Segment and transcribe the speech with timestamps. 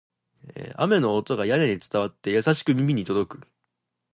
[0.77, 3.47] 雨の音が屋根を伝って、優しく耳に届く